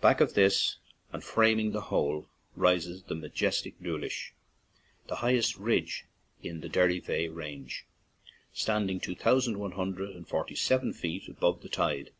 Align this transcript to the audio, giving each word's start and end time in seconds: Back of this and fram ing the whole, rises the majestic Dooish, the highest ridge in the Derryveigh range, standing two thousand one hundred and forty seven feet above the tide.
Back 0.00 0.20
of 0.20 0.34
this 0.34 0.76
and 1.12 1.24
fram 1.24 1.58
ing 1.58 1.72
the 1.72 1.80
whole, 1.90 2.28
rises 2.54 3.02
the 3.02 3.16
majestic 3.16 3.76
Dooish, 3.80 4.32
the 5.08 5.16
highest 5.16 5.56
ridge 5.56 6.04
in 6.44 6.60
the 6.60 6.68
Derryveigh 6.68 7.26
range, 7.34 7.84
standing 8.52 9.00
two 9.00 9.16
thousand 9.16 9.58
one 9.58 9.72
hundred 9.72 10.10
and 10.14 10.28
forty 10.28 10.54
seven 10.54 10.92
feet 10.92 11.28
above 11.28 11.60
the 11.62 11.68
tide. 11.68 12.12